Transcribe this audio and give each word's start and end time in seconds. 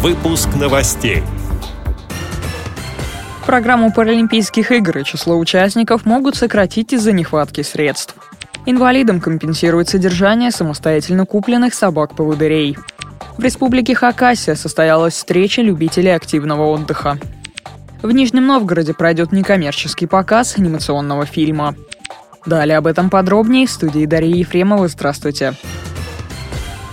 Выпуск 0.00 0.50
новостей. 0.54 1.24
Программу 3.44 3.92
Паралимпийских 3.92 4.70
игр 4.70 4.98
и 4.98 5.04
число 5.04 5.36
участников 5.36 6.06
могут 6.06 6.36
сократить 6.36 6.92
из-за 6.92 7.10
нехватки 7.10 7.62
средств. 7.62 8.14
Инвалидам 8.64 9.20
компенсирует 9.20 9.88
содержание 9.88 10.52
самостоятельно 10.52 11.26
купленных 11.26 11.74
собак-поводырей. 11.74 12.78
В 13.38 13.42
республике 13.42 13.96
Хакасия 13.96 14.54
состоялась 14.54 15.14
встреча 15.14 15.62
любителей 15.62 16.14
активного 16.14 16.66
отдыха. 16.66 17.18
В 18.00 18.12
Нижнем 18.12 18.46
Новгороде 18.46 18.94
пройдет 18.94 19.32
некоммерческий 19.32 20.06
показ 20.06 20.58
анимационного 20.58 21.26
фильма. 21.26 21.74
Далее 22.46 22.78
об 22.78 22.86
этом 22.86 23.10
подробнее 23.10 23.66
в 23.66 23.70
студии 23.72 24.06
Дарьи 24.06 24.38
Ефремова. 24.38 24.86
Здравствуйте. 24.86 25.54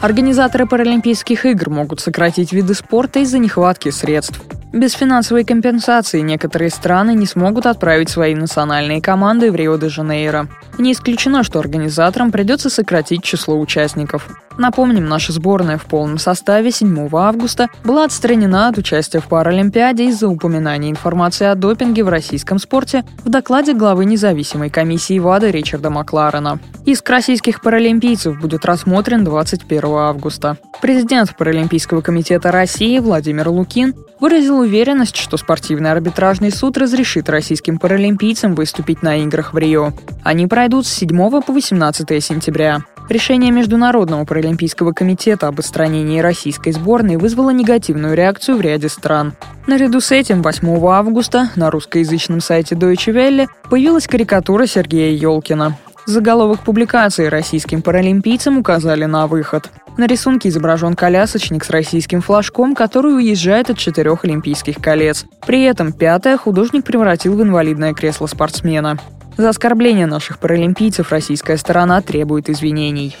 Организаторы 0.00 0.66
Паралимпийских 0.66 1.46
игр 1.46 1.70
могут 1.70 2.00
сократить 2.00 2.52
виды 2.52 2.74
спорта 2.74 3.20
из-за 3.20 3.38
нехватки 3.38 3.90
средств. 3.90 4.40
Без 4.72 4.92
финансовой 4.92 5.44
компенсации 5.44 6.20
некоторые 6.20 6.70
страны 6.70 7.14
не 7.14 7.26
смогут 7.26 7.64
отправить 7.64 8.10
свои 8.10 8.34
национальные 8.34 9.00
команды 9.00 9.52
в 9.52 9.54
Рио-де-Жанейро. 9.54 10.48
Не 10.78 10.92
исключено, 10.92 11.44
что 11.44 11.60
организаторам 11.60 12.32
придется 12.32 12.68
сократить 12.68 13.22
число 13.22 13.58
участников. 13.58 14.28
Напомним, 14.56 15.06
наша 15.06 15.32
сборная 15.32 15.78
в 15.78 15.84
полном 15.86 16.18
составе 16.18 16.70
7 16.70 17.08
августа 17.12 17.68
была 17.82 18.04
отстранена 18.04 18.68
от 18.68 18.78
участия 18.78 19.20
в 19.20 19.26
Паралимпиаде 19.26 20.06
из-за 20.06 20.28
упоминания 20.28 20.90
информации 20.90 21.46
о 21.46 21.54
допинге 21.54 22.04
в 22.04 22.08
российском 22.08 22.58
спорте 22.58 23.04
в 23.24 23.28
докладе 23.28 23.74
главы 23.74 24.04
независимой 24.04 24.70
комиссии 24.70 25.18
ВАДА 25.18 25.50
Ричарда 25.50 25.90
Макларена. 25.90 26.60
Иск 26.86 27.08
российских 27.08 27.62
паралимпийцев 27.62 28.38
будет 28.38 28.64
рассмотрен 28.66 29.24
21 29.24 29.84
августа. 29.84 30.58
Президент 30.82 31.34
Паралимпийского 31.36 32.02
комитета 32.02 32.52
России 32.52 32.98
Владимир 32.98 33.48
Лукин 33.48 33.94
выразил 34.20 34.58
уверенность, 34.58 35.16
что 35.16 35.38
спортивный 35.38 35.90
арбитражный 35.90 36.52
суд 36.52 36.76
разрешит 36.76 37.30
российским 37.30 37.78
паралимпийцам 37.78 38.54
выступить 38.54 39.02
на 39.02 39.16
играх 39.16 39.54
в 39.54 39.58
Рио. 39.58 39.94
Они 40.22 40.46
пройдут 40.64 40.86
с 40.86 40.94
7 40.94 41.42
по 41.42 41.52
18 41.52 42.24
сентября. 42.24 42.84
Решение 43.10 43.52
Международного 43.52 44.24
паралимпийского 44.24 44.92
комитета 44.92 45.48
об 45.48 45.60
отстранении 45.60 46.20
российской 46.20 46.72
сборной 46.72 47.18
вызвало 47.18 47.50
негативную 47.50 48.14
реакцию 48.14 48.56
в 48.56 48.62
ряде 48.62 48.88
стран. 48.88 49.34
Наряду 49.66 50.00
с 50.00 50.10
этим 50.10 50.40
8 50.40 50.86
августа 50.86 51.50
на 51.56 51.70
русскоязычном 51.70 52.40
сайте 52.40 52.76
Deutsche 52.76 53.12
Welle 53.12 53.46
появилась 53.68 54.06
карикатура 54.06 54.64
Сергея 54.64 55.14
Ёлкина. 55.14 55.76
Заголовок 56.06 56.60
публикации 56.60 57.26
российским 57.26 57.82
паралимпийцам 57.82 58.56
указали 58.56 59.04
на 59.04 59.26
выход. 59.26 59.70
На 59.98 60.06
рисунке 60.06 60.48
изображен 60.48 60.94
колясочник 60.94 61.62
с 61.62 61.68
российским 61.68 62.22
флажком, 62.22 62.74
который 62.74 63.14
уезжает 63.16 63.68
от 63.68 63.76
четырех 63.76 64.24
олимпийских 64.24 64.76
колец. 64.76 65.26
При 65.46 65.64
этом 65.64 65.92
пятое 65.92 66.38
художник 66.38 66.84
превратил 66.84 67.36
в 67.36 67.42
инвалидное 67.42 67.92
кресло 67.92 68.26
спортсмена. 68.26 68.98
За 69.36 69.48
оскорбление 69.48 70.06
наших 70.06 70.38
паралимпийцев 70.38 71.10
российская 71.10 71.56
сторона 71.56 72.00
требует 72.00 72.48
извинений. 72.48 73.16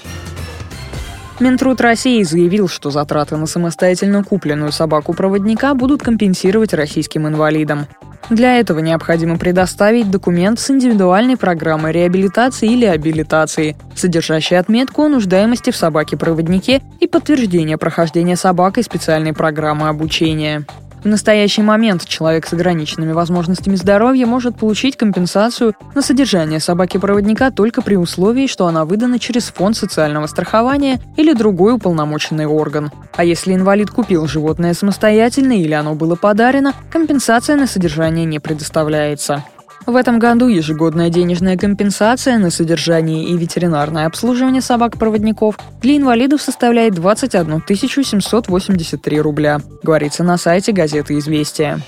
Минтруд 1.40 1.80
России 1.80 2.22
заявил, 2.22 2.68
что 2.68 2.90
затраты 2.90 3.36
на 3.36 3.46
самостоятельно 3.46 4.22
купленную 4.22 4.70
собаку-проводника 4.70 5.74
будут 5.74 6.02
компенсировать 6.02 6.72
российским 6.72 7.26
инвалидам. 7.26 7.86
Для 8.30 8.58
этого 8.58 8.78
необходимо 8.78 9.36
предоставить 9.36 10.10
документ 10.10 10.58
с 10.60 10.70
индивидуальной 10.70 11.36
программой 11.36 11.92
реабилитации 11.92 12.72
или 12.72 12.86
абилитации, 12.86 13.76
содержащий 13.96 14.56
отметку 14.56 15.02
о 15.02 15.08
нуждаемости 15.08 15.70
в 15.70 15.76
собаке-проводнике 15.76 16.80
и 17.00 17.06
подтверждение 17.06 17.76
прохождения 17.76 18.36
собакой 18.36 18.84
специальной 18.84 19.34
программы 19.34 19.88
обучения. 19.88 20.64
В 21.04 21.06
настоящий 21.06 21.60
момент 21.60 22.06
человек 22.06 22.46
с 22.46 22.54
ограниченными 22.54 23.12
возможностями 23.12 23.76
здоровья 23.76 24.24
может 24.24 24.56
получить 24.56 24.96
компенсацию 24.96 25.74
на 25.94 26.00
содержание 26.00 26.60
собаки-проводника 26.60 27.50
только 27.50 27.82
при 27.82 27.96
условии, 27.96 28.46
что 28.46 28.66
она 28.66 28.86
выдана 28.86 29.18
через 29.18 29.48
фонд 29.48 29.76
социального 29.76 30.26
страхования 30.26 31.00
или 31.18 31.34
другой 31.34 31.74
уполномоченный 31.74 32.46
орган. 32.46 32.90
А 33.16 33.22
если 33.22 33.52
инвалид 33.52 33.90
купил 33.90 34.26
животное 34.26 34.72
самостоятельно 34.72 35.52
или 35.52 35.74
оно 35.74 35.94
было 35.94 36.16
подарено, 36.16 36.72
компенсация 36.90 37.56
на 37.56 37.66
содержание 37.66 38.24
не 38.24 38.38
предоставляется. 38.38 39.44
В 39.86 39.96
этом 39.96 40.18
году 40.18 40.48
ежегодная 40.48 41.10
денежная 41.10 41.58
компенсация 41.58 42.38
на 42.38 42.50
содержание 42.50 43.24
и 43.24 43.36
ветеринарное 43.36 44.06
обслуживание 44.06 44.62
собак-проводников 44.62 45.58
для 45.82 45.98
инвалидов 45.98 46.40
составляет 46.40 46.94
21 46.94 47.62
783 47.68 49.20
рубля, 49.20 49.60
говорится 49.82 50.24
на 50.24 50.38
сайте 50.38 50.72
газеты 50.72 51.18
«Известия». 51.18 51.80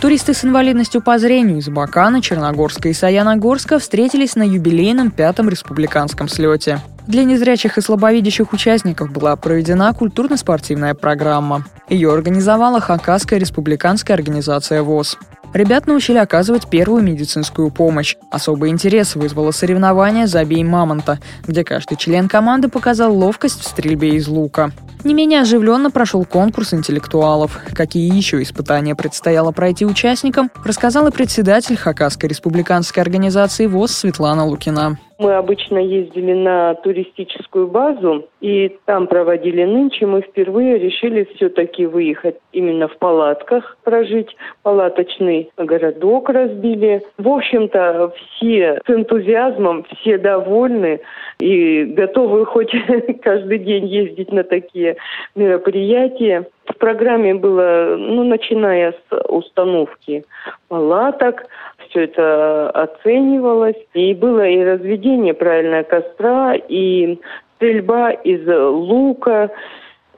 Туристы 0.00 0.32
с 0.32 0.44
инвалидностью 0.44 1.02
по 1.02 1.18
зрению 1.18 1.58
из 1.58 1.68
Бакана, 1.68 2.22
Черногорска 2.22 2.88
и 2.88 2.92
Саяногорска 2.92 3.80
встретились 3.80 4.36
на 4.36 4.44
юбилейном 4.44 5.10
пятом 5.10 5.48
республиканском 5.48 6.28
слете. 6.28 6.80
Для 7.08 7.24
незрячих 7.24 7.78
и 7.78 7.80
слабовидящих 7.80 8.52
участников 8.52 9.10
была 9.10 9.34
проведена 9.34 9.92
культурно-спортивная 9.94 10.94
программа. 10.94 11.64
Ее 11.88 12.12
организовала 12.12 12.80
Хакасская 12.80 13.40
республиканская 13.40 14.16
организация 14.16 14.84
ВОЗ. 14.84 15.18
Ребят 15.52 15.86
научили 15.86 16.18
оказывать 16.18 16.68
первую 16.68 17.02
медицинскую 17.02 17.70
помощь. 17.70 18.16
Особый 18.30 18.70
интерес 18.70 19.14
вызвало 19.14 19.50
соревнование 19.50 20.26
«Забей 20.26 20.62
мамонта», 20.62 21.18
где 21.46 21.64
каждый 21.64 21.96
член 21.96 22.28
команды 22.28 22.68
показал 22.68 23.16
ловкость 23.16 23.60
в 23.60 23.66
стрельбе 23.66 24.10
из 24.16 24.28
лука. 24.28 24.72
Не 25.04 25.14
менее 25.14 25.40
оживленно 25.40 25.90
прошел 25.90 26.24
конкурс 26.24 26.74
интеллектуалов. 26.74 27.58
Какие 27.72 28.14
еще 28.14 28.42
испытания 28.42 28.94
предстояло 28.94 29.52
пройти 29.52 29.86
участникам, 29.86 30.50
рассказала 30.64 31.10
председатель 31.10 31.76
Хакасской 31.76 32.28
республиканской 32.28 33.02
организации 33.02 33.66
ВОЗ 33.66 33.92
Светлана 33.92 34.44
Лукина. 34.44 34.98
Мы 35.18 35.34
обычно 35.34 35.78
ездили 35.78 36.32
на 36.32 36.74
туристическую 36.74 37.66
базу 37.66 38.28
и 38.40 38.78
там 38.84 39.08
проводили 39.08 39.64
нынче. 39.64 40.06
Мы 40.06 40.20
впервые 40.22 40.78
решили 40.78 41.28
все-таки 41.34 41.86
выехать 41.86 42.36
именно 42.52 42.86
в 42.86 42.96
палатках, 42.98 43.76
прожить. 43.82 44.36
Палаточный 44.62 45.50
городок 45.56 46.28
разбили. 46.28 47.02
В 47.16 47.28
общем-то, 47.28 48.12
все 48.14 48.80
с 48.86 48.90
энтузиазмом, 48.90 49.84
все 49.98 50.18
довольны 50.18 51.00
и 51.40 51.84
готовы 51.84 52.46
хоть 52.46 52.70
каждый 53.22 53.58
день 53.58 53.86
ездить 53.86 54.30
на 54.30 54.44
такие 54.44 54.98
мероприятия. 55.34 56.46
Программе 56.78 57.34
было, 57.34 57.96
ну, 57.98 58.24
начиная 58.24 58.92
с 58.92 59.28
установки 59.28 60.24
палаток, 60.68 61.46
все 61.88 62.04
это 62.04 62.70
оценивалось. 62.70 63.76
И 63.94 64.14
было 64.14 64.46
и 64.46 64.62
разведение 64.62 65.34
правильно 65.34 65.82
костра, 65.84 66.54
и 66.54 67.18
стрельба 67.56 68.10
из 68.10 68.46
лука, 68.46 69.50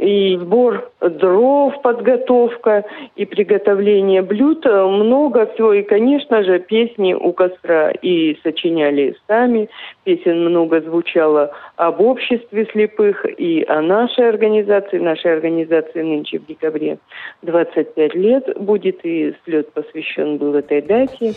и 0.01 0.37
сбор 0.39 0.91
дров, 1.01 1.81
подготовка 1.83 2.85
и 3.17 3.27
приготовление 3.27 4.23
блюд, 4.23 4.65
много 4.65 5.47
всего. 5.47 5.73
И, 5.73 5.83
конечно 5.83 6.43
же, 6.43 6.59
песни 6.59 7.13
у 7.13 7.33
костра 7.33 7.91
и 7.91 8.37
сочиняли 8.43 9.15
сами. 9.27 9.69
Песен 10.05 10.45
много 10.47 10.81
звучало 10.81 11.53
об 11.77 12.01
обществе 12.01 12.67
слепых 12.73 13.27
и 13.39 13.65
о 13.69 13.83
нашей 13.83 14.29
организации. 14.29 14.99
Нашей 14.99 15.35
организации 15.35 16.03
нынче 16.03 16.39
в 16.39 16.47
декабре 16.47 16.99
25 17.43 18.15
лет 18.15 18.59
будет, 18.59 19.05
и 19.05 19.35
слет 19.45 19.73
посвящен 19.73 20.39
был 20.39 20.55
этой 20.55 20.81
дате. 20.81 21.35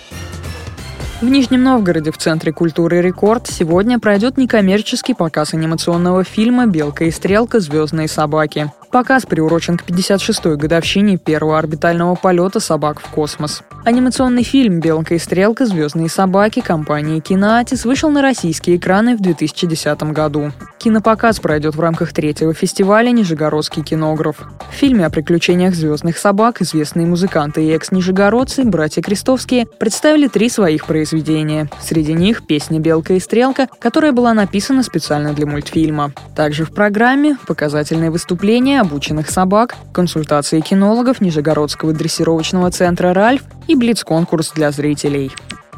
В 1.24 1.30
Нижнем 1.30 1.64
Новгороде 1.64 2.12
в 2.12 2.18
Центре 2.18 2.52
культуры 2.52 3.02
«Рекорд» 3.02 3.48
сегодня 3.48 3.98
пройдет 3.98 4.36
некоммерческий 4.36 5.16
показ 5.16 5.54
анимационного 5.54 6.26
фильма 6.26 6.68
«Белка 6.68 7.06
и 7.06 7.12
стрелка. 7.12 7.62
Звездные 7.62 8.10
собаки». 8.10 8.74
Показ 8.94 9.26
приурочен 9.26 9.76
к 9.76 9.90
56-й 9.90 10.56
годовщине 10.56 11.18
первого 11.18 11.58
орбитального 11.58 12.14
полета 12.14 12.60
собак 12.60 13.00
в 13.00 13.10
космос. 13.10 13.64
Анимационный 13.86 14.44
фильм 14.44 14.80
«Белка 14.80 15.16
и 15.16 15.18
стрелка. 15.18 15.66
Звездные 15.66 16.10
собаки» 16.10 16.62
компании 16.62 17.20
«Киноатис» 17.20 17.86
вышел 17.86 18.12
на 18.12 18.22
российские 18.22 18.78
экраны 18.78 19.18
в 19.18 19.22
2010 19.22 20.04
году. 20.14 20.52
Кинопоказ 20.78 21.40
пройдет 21.40 21.76
в 21.76 21.80
рамках 21.80 22.14
третьего 22.14 22.54
фестиваля 22.54 23.10
«Нижегородский 23.10 23.84
кинограф». 23.84 24.48
В 24.72 24.76
фильме 24.76 25.08
о 25.08 25.10
приключениях 25.10 25.74
звездных 25.74 26.18
собак 26.20 26.62
известные 26.62 27.08
музыканты 27.08 27.66
и 27.66 27.72
экс-нижегородцы, 27.72 28.64
братья 28.64 29.02
Крестовские, 29.02 29.66
представили 29.66 30.28
три 30.28 30.50
своих 30.50 30.86
произведения. 30.86 31.68
Среди 31.82 32.14
них 32.14 32.46
песня 32.46 32.80
«Белка 32.80 33.16
и 33.16 33.20
стрелка», 33.20 33.68
которая 33.80 34.12
была 34.12 34.34
написана 34.34 34.84
специально 34.84 35.34
для 35.34 35.48
мультфильма. 35.48 36.14
Также 36.36 36.64
в 36.64 36.72
программе 36.72 37.38
показательные 37.48 38.12
выступления 38.12 38.83
обученных 38.84 39.30
собак, 39.30 39.76
консультации 39.92 40.60
кинологов 40.62 41.20
Нижегородского 41.20 41.94
дрессировочного 41.94 42.70
центра 42.70 43.14
«Ральф» 43.14 43.42
и 43.68 43.76
блиц-конкурс 43.76 44.52
для 44.52 44.72
зрителей. 44.72 45.32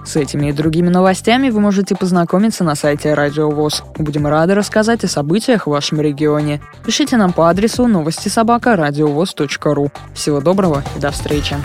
С 0.06 0.16
этими 0.16 0.50
и 0.50 0.52
другими 0.52 0.90
новостями 0.90 1.50
вы 1.50 1.60
можете 1.60 1.96
познакомиться 1.96 2.63
на 2.63 2.75
сайте 2.75 3.13
Радио 3.16 3.50
ВОЗ. 3.50 3.84
Будем 3.98 4.28
рады 4.28 4.54
рассказать 4.54 5.04
о 5.04 5.07
событиях 5.07 5.66
в 5.66 5.72
вашем 5.72 6.00
регионе. 6.00 6.62
Пишите 6.86 7.18
нам 7.18 7.34
по 7.34 7.50
адресу 7.50 7.88
новости 7.88 8.30
собака 8.30 8.75
ру. 9.74 9.90
Всего 10.13 10.42
доброго 10.42 10.84
и 10.96 11.00
до 11.00 11.10
встречи. 11.10 11.56